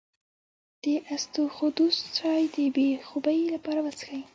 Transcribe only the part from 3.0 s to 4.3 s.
خوبۍ لپاره وڅښئ